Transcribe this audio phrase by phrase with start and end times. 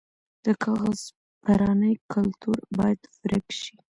[0.45, 0.99] د کاغذ
[1.43, 3.75] پرانۍ کلتور باید ورک شي.